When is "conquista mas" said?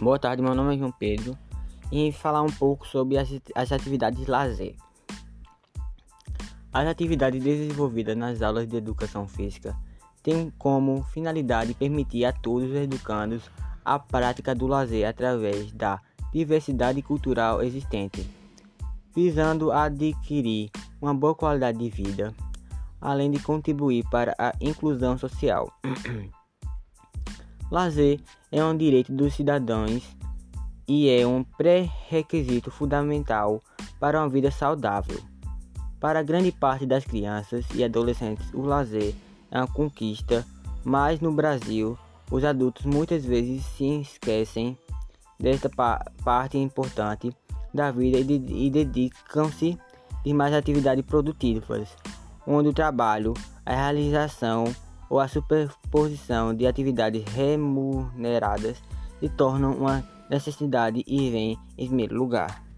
39.68-41.20